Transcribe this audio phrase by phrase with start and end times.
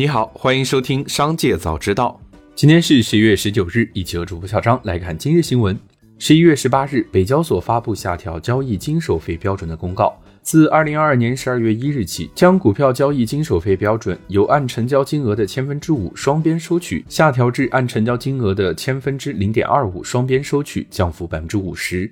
[0.00, 2.20] 你好，欢迎收听《商界早知道》。
[2.54, 5.76] 今天是十一月十九日，一起和主播小张来看今日新闻。
[6.20, 22.08] 十一月十八日，北交所发布下调交易经手费标准的公告，自二零二二年十二月一日起，将股票交易经手费标准由按成交金额的千分之五双边收取下调至按成交金额的千分之零点二五双边收取，降幅百分之五十。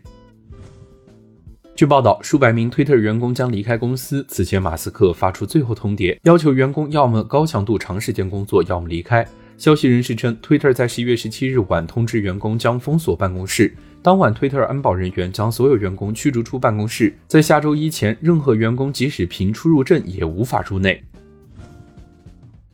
[1.77, 4.25] 据报道，数百名 Twitter 员工将离开公司。
[4.31, 9.27] 此前，马斯克发出最后通牒，要求员工要么高强度长时间工作，要么离开。
[9.59, 13.75] 消息人士称，Twitter 在十一月十七日晚通知员工将封锁办公室。
[14.01, 17.15] 当晚推特安保人员将所有员工驱逐出办公室。
[17.29, 21.05] 在下周一前，任何员工即使凭出入证也无法入内。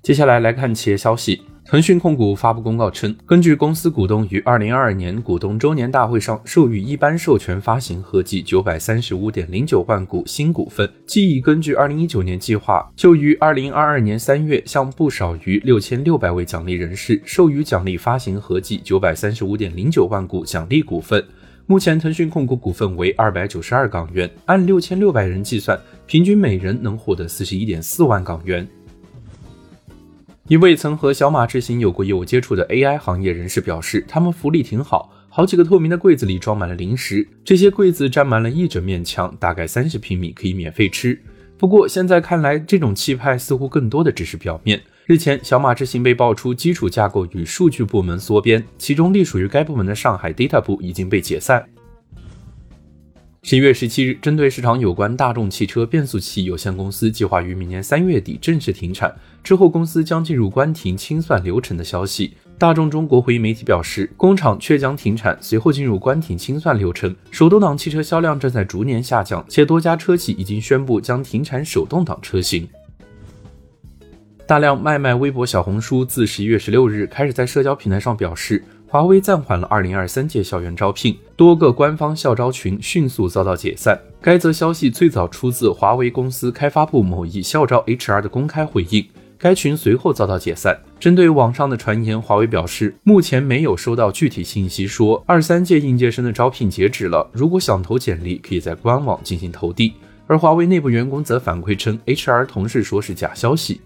[0.00, 1.42] 接下来来看企业消息。
[1.72, 21.24] 腾讯控股发布公告称，根据公司股东于二零二二年股东周年大会上授予一般授权发行合计九百三十五点零九万股新股份，即已根据二零一九年计划，就于二零二二年三月向不少于六千六百位奖励人士授予奖励发行合计九百三十五点零九万股奖励股份。
[21.64, 28.68] 目前，腾讯控股股份为二百九十二港元，按六千六百人计算，平均每人能获得四十一点四万港元。
[30.48, 41.16] 一位曾和小马智行有过业务接触的 AI 行业人士表示，他们福利挺好，好几个透明的柜子里装满了零食，这些柜子占满了一整面墙，大概三十平米，可以免费吃。
[41.56, 44.82] 不过现在看来，这种气派似乎更多的只是表面。
[45.06, 51.64] 日前，小马智行被爆出基础架构与数据部门缩编，其中隶属于该部门的上海 Data 部已经被解散。
[53.44, 59.12] 十一月十七日，针对市场有关大众汽车变速器有限公司计划于明年三月底正式停产，
[59.42, 67.12] 之后公司将进入关停清算流程的消息，大众中国回应媒体表示，工厂确将停产，随后进入关停清算流程。
[67.32, 72.68] 手动挡汽车销量正在逐年下降，且多家车企已经宣布将停产手动挡车型。
[74.46, 78.62] 大量卖卖微博、小红书自十一月十六日开始在社交平台上表示。
[78.92, 83.98] 华为暂缓了2023届校园招聘，多个官方校招群迅速遭到解散。
[84.20, 89.08] 该则消息最早出自华为公司开发部某一校招 HR 的公开回应，
[89.38, 90.78] 该群随后遭到解散。
[91.00, 99.94] 针对网上的传言，华为表示目前没有收到具体信息说二三届应届生的招聘截止了，如果想投简历，可以在官网进行投递。
[100.26, 103.80] 而华为内部员工则反馈称，HR 同事说是假消息。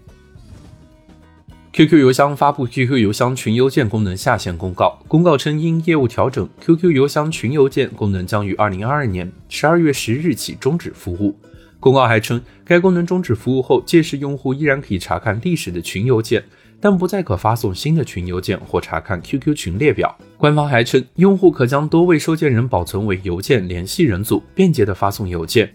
[1.77, 4.99] QQ 邮箱发布 QQ 邮箱群邮件功能下线公告。
[5.07, 11.37] 公告称，因业务调整，QQ 邮箱群邮件功能将于二零二二年十二月十日起终止服务。
[11.79, 16.43] 公告还称，该功能终止服务后，届时用户依然可以查看历史的群邮件，
[16.81, 20.17] 但不再可发送新的群邮件或查看 QQ 群列表。
[20.35, 25.71] 官方还称，用户可将多位收件人保存为邮件联系人组，便捷地发送邮件。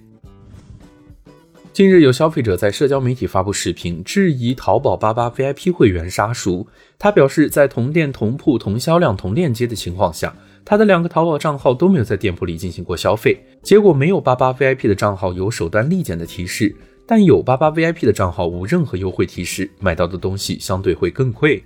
[1.72, 6.66] 近日，有消费者在社交媒体发布视频，质疑淘宝八八 VIP 会员杀熟。
[6.98, 21.64] 他表示，在同店、同铺、同销量、同链接的情况下，他的两个淘宝账号都没有在店铺里进行过消费，结果没有八八 VIP 的账号有首单立减的提示，但有八八 VIP 的账号无任何优惠提示，买到的东西相对会更贵。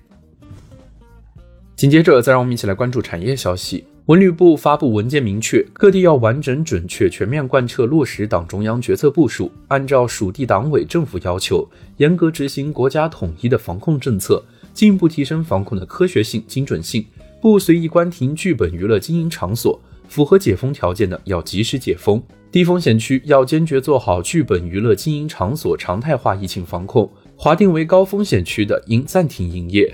[1.74, 3.84] 紧接着，再让我们一起来关注产业消息。
[4.06, 14.40] 文旅部发布文件，明确各地要完整、准确、全面贯彻落实党中央决策部署，按照属地党委政府要求，严格执行国家统一的防控政策，
[14.72, 17.04] 进一步提升防控的科学性、精准性。
[17.42, 22.22] 不随意关停剧本娱乐经营场所，符合解封条件的要及时解封。
[22.52, 29.92] 低风险区要坚决做好剧本娱乐经营场所常态化疫情防控，划定为高风险区的应暂停营业。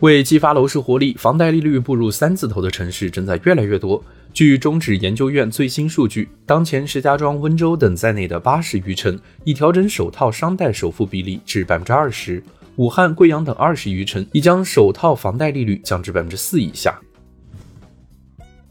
[0.00, 4.02] 为激发楼市活力，房贷利率步入三字头的城市正在越来越多。
[4.32, 12.40] 据中指研究院最新数据，当前石家庄、温州等在内的八十余城已调整首套商贷首付比例至百分之二十；
[12.76, 16.98] 武汉、贵阳等二十余城已将首套房贷利率降至百分之四以下。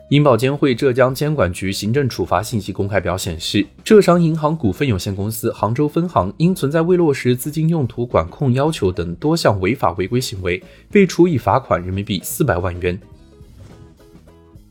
[0.10, 13.00] 银保监会浙江监管局行政处罚信息公开表显示，浙商银行股份有限公司杭州分行因存在未落实资金用途管控要求等多项违法违规行为，被处以罚款人民币四百万元。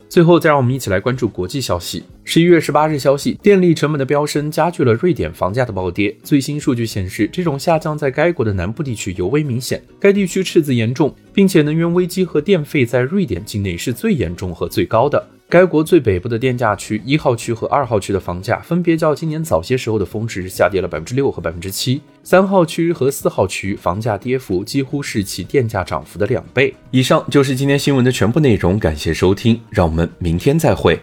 [0.09, 2.03] 最后，再让我们一起来关注国际消息。
[2.31, 6.15] 十一月十八日消息，电力成本的飙升加剧了瑞典房价的暴跌。
[6.21, 15.27] 最新数据显示，这种下降在该国的南部地区尤为明显，该地区赤字严重，并且能源危机和电费在瑞典境内是最严重和最高的。
[15.49, 27.25] 该国最北部的电价区一号区和二号区的房价分别较今年早些时候的峰值下跌了百分之六和百分之七，三号区和四号区房价跌幅几乎是其电价涨幅的两倍以上。
[27.31, 30.99] 就是今天新闻的全部内容，感谢收听，让我们明天再会。